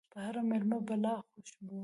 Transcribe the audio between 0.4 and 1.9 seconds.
ميلمه بلا خوشبو